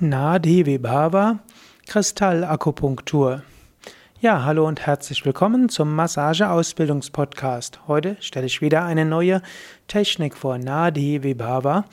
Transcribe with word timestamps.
Nadi 0.00 0.64
Vibhava 0.64 1.40
Kristallakupunktur. 1.88 3.42
Ja, 4.20 4.44
hallo 4.44 4.68
und 4.68 4.86
herzlich 4.86 5.26
willkommen 5.26 5.68
zum 5.68 5.92
Massageausbildungspodcast. 5.96 7.80
Heute 7.88 8.16
stelle 8.20 8.46
ich 8.46 8.60
wieder 8.60 8.84
eine 8.84 9.04
neue 9.04 9.42
Technik 9.88 10.36
vor, 10.36 10.56
Nadi 10.56 11.24
Vibhava. 11.24 11.84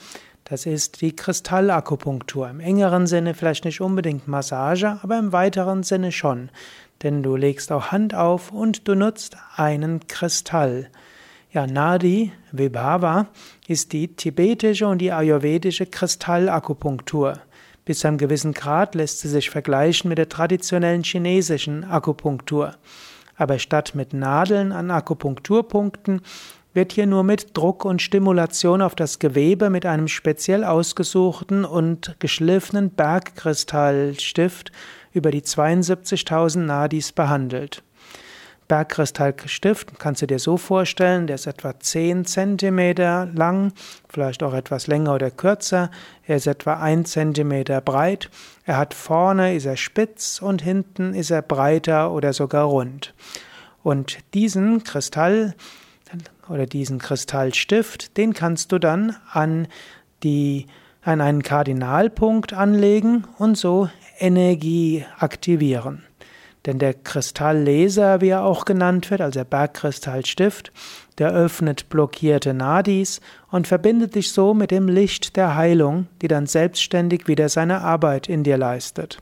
Das 0.43 0.67
ist 0.67 1.01
die 1.01 1.15
Kristallakupunktur. 1.15 2.47
Im 2.47 2.59
engeren 2.59 3.07
Sinne 3.07 3.33
vielleicht 3.33 3.65
nicht 3.65 3.81
unbedingt 3.81 4.27
Massage, 4.27 4.99
aber 5.01 5.17
im 5.17 5.33
weiteren 5.33 5.81
Sinne 5.81 6.11
schon. 6.11 6.51
Denn 7.01 7.23
du 7.23 7.35
legst 7.35 7.71
auch 7.71 7.91
Hand 7.91 8.13
auf 8.13 8.51
und 8.51 8.87
du 8.87 8.93
nutzt 8.93 9.35
einen 9.55 10.07
Kristall. 10.07 10.91
Ja, 11.51 11.65
Nadi 11.65 12.31
Vibhava 12.51 13.29
ist 13.67 13.93
die 13.93 14.09
tibetische 14.09 14.85
und 14.85 14.99
die 14.99 15.11
ayurvedische 15.11 15.87
Kristallakupunktur. 15.87 17.39
Bis 17.85 17.99
zu 17.99 18.07
einem 18.07 18.17
gewissen 18.17 18.53
Grad 18.53 18.95
lässt 18.95 19.19
sie 19.19 19.29
sich 19.29 19.51
vergleichen 19.51 20.09
mit 20.09 20.17
der 20.17 20.27
traditionellen 20.27 21.03
chinesischen 21.03 21.83
Akupunktur. 21.83 22.75
Aber 23.37 23.59
statt 23.59 23.93
mit 23.93 24.11
Nadeln 24.11 24.71
an 24.71 24.89
Akupunkturpunkten 24.89 26.21
wird 26.73 26.91
hier 26.91 27.05
nur 27.05 27.23
mit 27.23 27.55
Druck 27.55 27.85
und 27.85 28.01
Stimulation 28.01 28.81
auf 28.81 28.95
das 28.95 29.19
Gewebe 29.19 29.69
mit 29.69 29.85
einem 29.85 30.07
speziell 30.07 30.63
ausgesuchten 30.63 31.63
und 31.63 32.15
geschliffenen 32.19 32.89
Bergkristallstift 32.89 34.71
über 35.13 35.31
die 35.31 35.41
72.000 35.41 36.59
Nadis 36.59 37.11
behandelt. 37.11 37.83
Bergkristallstift 38.67 39.99
kannst 39.99 40.21
du 40.21 40.27
dir 40.27 40.39
so 40.39 40.57
vorstellen, 40.57 41.27
der 41.27 41.35
ist 41.35 41.45
etwa 41.45 41.79
10 41.79 42.25
cm 42.25 42.95
lang, 43.33 43.73
vielleicht 44.09 44.41
auch 44.43 44.53
etwas 44.53 44.87
länger 44.87 45.13
oder 45.13 45.29
kürzer. 45.29 45.91
Er 46.25 46.37
ist 46.37 46.47
etwa 46.47 46.73
1 46.75 47.11
cm 47.11 47.65
breit. 47.83 48.29
Er 48.65 48.77
hat 48.77 48.93
vorne 48.93 49.55
ist 49.55 49.65
er 49.65 49.77
spitz 49.77 50.41
und 50.41 50.61
hinten 50.61 51.13
ist 51.13 51.29
er 51.29 51.41
breiter 51.41 52.11
oder 52.11 52.33
sogar 52.33 52.65
rund. 52.65 53.13
Und 53.83 54.17
diesen 54.33 54.83
Kristall 54.83 55.53
oder 56.49 56.65
diesen 56.65 56.99
Kristallstift, 56.99 58.17
den 58.17 58.33
kannst 58.33 58.71
du 58.71 58.79
dann 58.79 59.15
an 59.31 59.67
die 60.23 60.65
an 61.05 61.21
einen 61.21 61.43
Kardinalpunkt 61.43 62.53
anlegen 62.53 63.25
und 63.37 63.57
so 63.57 63.89
Energie 64.17 65.05
aktivieren. 65.19 66.03
Denn 66.65 66.79
der 66.79 66.93
Kristallleser, 66.93 68.21
wie 68.21 68.29
er 68.29 68.43
auch 68.43 68.65
genannt 68.65 69.11
wird, 69.11 69.21
also 69.21 69.39
der 69.39 69.45
Bergkristallstift, 69.45 70.71
der 71.17 71.31
öffnet 71.31 71.89
blockierte 71.89 72.53
Nadis 72.53 73.21
und 73.51 73.67
verbindet 73.67 74.15
dich 74.15 74.31
so 74.31 74.53
mit 74.53 74.71
dem 74.71 74.87
Licht 74.87 75.35
der 75.35 75.55
Heilung, 75.55 76.07
die 76.21 76.27
dann 76.27 76.47
selbstständig 76.47 77.27
wieder 77.27 77.49
seine 77.49 77.81
Arbeit 77.81 78.27
in 78.27 78.43
dir 78.43 78.57
leistet. 78.57 79.21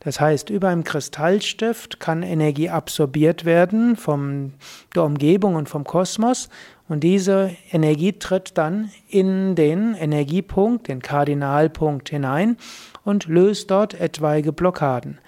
Das 0.00 0.20
heißt, 0.20 0.50
über 0.50 0.68
einem 0.68 0.82
Kristallstift 0.82 2.00
kann 2.00 2.24
Energie 2.24 2.68
absorbiert 2.68 3.44
werden 3.44 3.94
von 3.94 4.54
der 4.96 5.04
Umgebung 5.04 5.54
und 5.54 5.68
vom 5.68 5.84
Kosmos 5.84 6.48
und 6.88 7.04
diese 7.04 7.52
Energie 7.70 8.12
tritt 8.12 8.58
dann 8.58 8.90
in 9.08 9.54
den 9.54 9.94
Energiepunkt, 9.94 10.88
den 10.88 11.00
Kardinalpunkt 11.00 12.10
hinein 12.10 12.56
und 13.04 13.26
löst 13.26 13.70
dort 13.70 13.94
etwaige 13.94 14.52
Blockaden. 14.52 15.18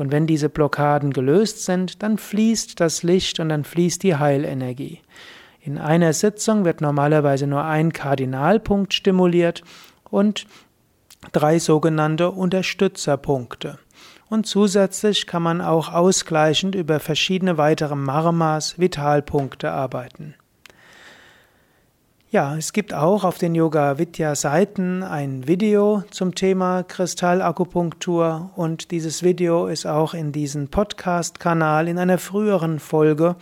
Und 0.00 0.12
wenn 0.12 0.26
diese 0.26 0.48
Blockaden 0.48 1.12
gelöst 1.12 1.66
sind, 1.66 2.02
dann 2.02 2.16
fließt 2.16 2.80
das 2.80 3.02
Licht 3.02 3.38
und 3.38 3.50
dann 3.50 3.64
fließt 3.64 4.02
die 4.02 4.16
Heilenergie. 4.16 5.02
In 5.60 5.76
einer 5.76 6.14
Sitzung 6.14 6.64
wird 6.64 6.80
normalerweise 6.80 7.46
nur 7.46 7.64
ein 7.64 7.92
Kardinalpunkt 7.92 8.94
stimuliert 8.94 9.62
und 10.08 10.46
drei 11.32 11.58
sogenannte 11.58 12.30
Unterstützerpunkte. 12.30 13.78
Und 14.30 14.46
zusätzlich 14.46 15.26
kann 15.26 15.42
man 15.42 15.60
auch 15.60 15.92
ausgleichend 15.92 16.74
über 16.74 16.98
verschiedene 16.98 17.58
weitere 17.58 17.94
Marmas, 17.94 18.78
Vitalpunkte 18.78 19.70
arbeiten. 19.70 20.34
Ja, 22.32 22.56
es 22.56 22.72
gibt 22.72 22.94
auch 22.94 23.24
auf 23.24 23.38
den 23.38 23.56
Yoga 23.56 23.98
Vidya 23.98 24.36
Seiten 24.36 25.02
ein 25.02 25.48
Video 25.48 26.04
zum 26.12 26.36
Thema 26.36 26.84
Kristallakupunktur 26.84 28.50
und 28.54 28.92
dieses 28.92 29.24
Video 29.24 29.66
ist 29.66 29.84
auch 29.84 30.14
in 30.14 30.30
diesen 30.30 30.68
Podcast 30.68 31.40
Kanal 31.40 31.88
in 31.88 31.98
einer 31.98 32.18
früheren 32.18 32.78
Folge 32.78 33.34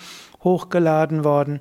hochgeladen 0.43 1.22
worden. 1.22 1.60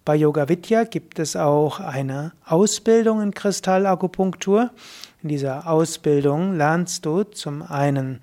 Bei 0.03 0.16
Yoga 0.16 0.50
Vidya 0.50 0.84
gibt 0.84 1.19
es 1.19 1.35
auch 1.35 1.79
eine 1.79 2.31
Ausbildung 2.45 3.22
in 3.22 3.34
Kristallakupunktur. 3.34 4.72
In 5.24 5.30
dieser 5.30 5.68
Ausbildung 5.68 6.58
lernst 6.58 7.06
du 7.06 7.24
zum 7.24 7.62
einen 7.62 8.22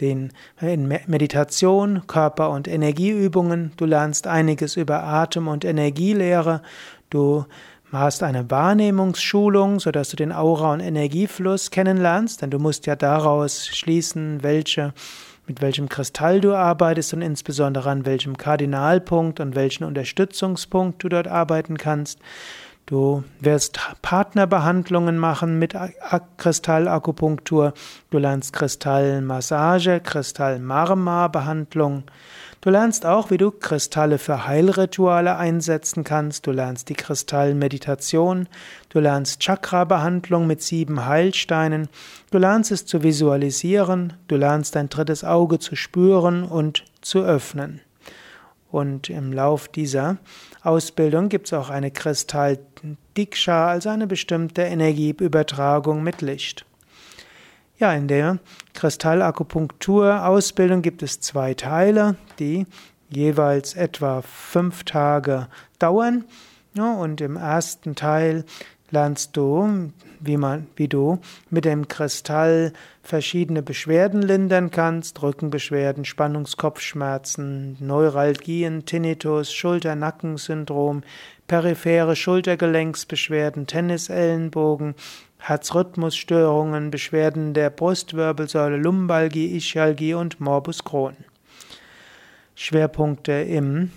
den 0.00 0.32
in 0.60 0.86
Meditation, 0.86 2.06
Körper- 2.06 2.50
und 2.50 2.68
Energieübungen. 2.68 3.72
Du 3.76 3.84
lernst 3.84 4.28
einiges 4.28 4.76
über 4.76 5.02
Atem- 5.02 5.48
und 5.48 5.64
Energielehre. 5.64 6.62
Du 7.10 7.46
hast 7.90 8.22
eine 8.22 8.48
Wahrnehmungsschulung, 8.48 9.80
sodass 9.80 10.10
du 10.10 10.16
den 10.16 10.30
Aura- 10.30 10.74
und 10.74 10.80
Energiefluss 10.80 11.72
kennenlernst, 11.72 12.42
denn 12.42 12.50
du 12.50 12.60
musst 12.60 12.86
ja 12.86 12.94
daraus 12.94 13.66
schließen, 13.66 14.42
welche 14.44 14.92
mit 15.48 15.60
welchem 15.60 15.88
Kristall 15.88 16.40
du 16.40 16.54
arbeitest 16.54 17.14
und 17.14 17.22
insbesondere 17.22 17.88
an 17.88 18.04
welchem 18.04 18.36
Kardinalpunkt 18.36 19.38
und 19.38 19.54
welchen 19.54 19.84
Unterstützungspunkt 19.84 21.02
du 21.02 21.08
dort 21.08 21.28
arbeiten 21.28 21.78
kannst. 21.78 22.18
Du 22.86 23.24
wirst 23.40 23.80
Partnerbehandlungen 24.00 25.18
machen 25.18 25.58
mit 25.58 25.74
Kristallakupunktur. 26.36 27.74
Du 28.10 28.18
lernst 28.18 28.52
Kristallmassage, 28.52 29.98
Kristallmarma-Behandlung. 29.98 32.04
Du 32.60 32.70
lernst 32.70 33.04
auch, 33.04 33.32
wie 33.32 33.38
du 33.38 33.50
Kristalle 33.50 34.18
für 34.18 34.46
Heilrituale 34.46 35.36
einsetzen 35.36 36.04
kannst. 36.04 36.46
Du 36.46 36.52
lernst 36.52 36.88
die 36.88 36.94
Kristallmeditation. 36.94 38.46
Du 38.88 39.00
lernst 39.00 39.40
Chakra-Behandlung 39.40 40.46
mit 40.46 40.62
sieben 40.62 41.06
Heilsteinen. 41.06 41.88
Du 42.30 42.38
lernst 42.38 42.70
es 42.70 42.86
zu 42.86 43.02
visualisieren. 43.02 44.12
Du 44.28 44.36
lernst 44.36 44.76
dein 44.76 44.88
drittes 44.88 45.24
Auge 45.24 45.58
zu 45.58 45.74
spüren 45.74 46.44
und 46.44 46.84
zu 47.02 47.24
öffnen. 47.24 47.80
Und 48.70 49.10
im 49.10 49.32
Lauf 49.32 49.68
dieser 49.68 50.18
Ausbildung 50.62 51.28
gibt 51.28 51.46
es 51.46 51.52
auch 51.52 51.70
eine 51.70 51.90
Kristall-Diksha, 51.90 53.68
also 53.68 53.88
eine 53.88 54.06
bestimmte 54.06 54.62
Energieübertragung 54.62 56.02
mit 56.02 56.22
Licht. 56.22 56.64
Ja, 57.78 57.92
in 57.92 58.08
der 58.08 58.38
Kristallakupunktur-Ausbildung 58.74 60.82
gibt 60.82 61.02
es 61.02 61.20
zwei 61.20 61.54
Teile, 61.54 62.16
die 62.38 62.66
jeweils 63.08 63.74
etwa 63.74 64.22
fünf 64.22 64.84
Tage 64.84 65.48
dauern. 65.78 66.24
Ja, 66.74 66.94
und 66.94 67.20
im 67.20 67.36
ersten 67.36 67.94
Teil 67.94 68.44
lernst 68.90 69.36
du, 69.36 69.90
wie 70.20 70.36
man, 70.36 70.66
wie 70.76 70.88
du 70.88 71.18
mit 71.50 71.64
dem 71.64 71.88
Kristall 71.88 72.72
verschiedene 73.02 73.62
Beschwerden 73.62 74.22
lindern 74.22 74.70
kannst, 74.70 75.22
Rückenbeschwerden, 75.22 76.04
Spannungskopfschmerzen, 76.04 77.76
Neuralgien, 77.80 78.84
Tinnitus, 78.84 79.52
Schulter-Nacken-Syndrom, 79.52 81.02
periphere 81.46 82.16
Schultergelenksbeschwerden, 82.16 83.66
Tennisellenbogen, 83.66 84.94
Herzrhythmusstörungen, 85.38 86.90
Beschwerden 86.90 87.54
der 87.54 87.70
Brustwirbelsäule, 87.70 88.76
Lumbalgie, 88.76 89.56
Ischialgie 89.56 90.14
und 90.14 90.40
Morbus 90.40 90.82
Crohn. 90.84 91.16
Schwerpunkte 92.54 93.32
im 93.32 93.90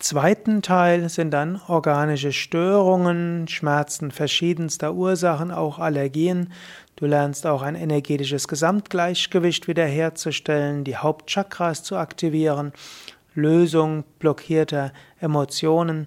zweiten 0.00 0.62
Teil 0.62 1.08
sind 1.08 1.30
dann 1.30 1.60
organische 1.68 2.32
Störungen, 2.32 3.46
Schmerzen 3.48 4.10
verschiedenster 4.10 4.94
Ursachen, 4.94 5.50
auch 5.50 5.78
Allergien. 5.78 6.52
Du 6.96 7.06
lernst 7.06 7.46
auch 7.46 7.62
ein 7.62 7.74
energetisches 7.74 8.48
Gesamtgleichgewicht 8.48 9.68
wiederherzustellen, 9.68 10.84
die 10.84 10.96
Hauptchakras 10.96 11.82
zu 11.82 11.96
aktivieren, 11.96 12.72
Lösung 13.34 14.04
blockierter 14.18 14.92
Emotionen. 15.20 16.06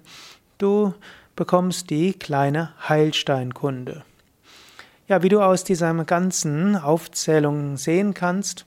Du 0.58 0.94
bekommst 1.36 1.90
die 1.90 2.12
kleine 2.12 2.72
Heilsteinkunde. 2.88 4.04
Ja, 5.08 5.22
wie 5.22 5.28
du 5.28 5.40
aus 5.40 5.64
dieser 5.64 5.92
ganzen 6.04 6.76
Aufzählung 6.76 7.76
sehen 7.76 8.14
kannst, 8.14 8.66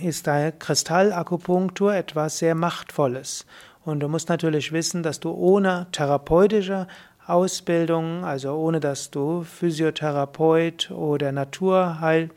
ist 0.00 0.26
da 0.26 0.52
Kristallakupunktur 0.52 1.92
etwas 1.94 2.38
sehr 2.38 2.54
Machtvolles. 2.54 3.46
Und 3.84 4.00
du 4.00 4.08
musst 4.08 4.28
natürlich 4.28 4.72
wissen, 4.72 5.02
dass 5.02 5.20
du 5.20 5.30
ohne 5.30 5.86
therapeutische 5.92 6.86
Ausbildung, 7.26 8.24
also 8.24 8.54
ohne 8.54 8.80
dass 8.80 9.10
du 9.10 9.42
Physiotherapeut 9.42 10.90
oder 10.90 11.32
Naturheil, 11.32 12.30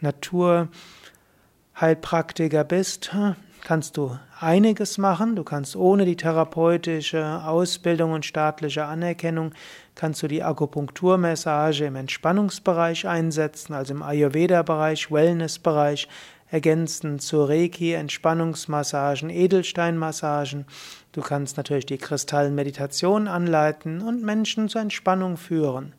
Naturheilpraktiker 0.00 2.64
bist, 2.64 3.14
kannst 3.62 3.96
du 3.96 4.18
einiges 4.40 4.98
machen. 4.98 5.36
Du 5.36 5.44
kannst 5.44 5.76
ohne 5.76 6.04
die 6.04 6.16
therapeutische 6.16 7.42
Ausbildung 7.44 8.12
und 8.12 8.24
staatliche 8.24 8.84
Anerkennung, 8.84 9.52
kannst 9.94 10.22
du 10.22 10.28
die 10.28 10.42
Akupunkturmassage 10.42 11.86
im 11.86 11.96
Entspannungsbereich 11.96 13.08
einsetzen, 13.08 13.74
also 13.74 13.94
im 13.94 14.02
Ayurveda-Bereich, 14.02 15.10
Wellness-Bereich, 15.10 16.08
ergänzend 16.56 17.20
zu 17.20 17.44
Reiki, 17.44 17.92
Entspannungsmassagen, 17.92 19.28
Edelsteinmassagen. 19.28 20.64
Du 21.12 21.20
kannst 21.20 21.58
natürlich 21.58 21.84
die 21.84 21.98
Kristallenmeditation 21.98 23.28
anleiten 23.28 24.00
und 24.00 24.22
Menschen 24.22 24.70
zur 24.70 24.80
Entspannung 24.80 25.36
führen. 25.36 25.92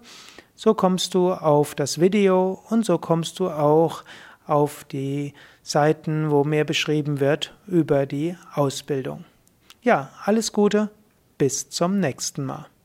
So 0.56 0.74
kommst 0.74 1.14
du 1.14 1.32
auf 1.32 1.76
das 1.76 2.02
Video 2.02 2.62
und 2.70 2.86
so 2.86 2.98
kommst 2.98 3.40
du 3.40 3.50
auch 3.50 4.04
auf 4.46 4.84
die 4.84 5.34
Seiten, 5.64 6.32
wo 6.32 6.44
mehr 6.44 6.66
beschrieben 6.66 7.20
wird 7.20 7.54
über 7.68 8.06
die 8.06 8.36
Ausbildung. 8.54 9.26
Ja, 9.82 10.10
alles 10.26 10.52
Gute, 10.52 10.90
bis 11.38 11.70
zum 11.70 12.00
nächsten 12.00 12.46
Mal. 12.46 12.70